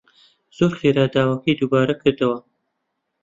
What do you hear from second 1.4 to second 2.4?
دووبارە کردەوە